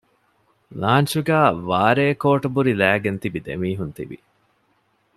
ލާންޗުގައި 0.81 1.51
ވާރޭ 1.69 2.05
ކޯޓުބުރި 2.23 2.73
ލައިގެން 2.81 3.19
ތިބި 3.21 3.39
ދެމީހުން 3.45 3.93
ތިވި 3.97 4.17